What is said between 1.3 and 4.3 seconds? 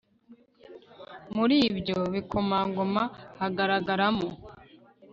muri ibyo bikomangoma hagaragaram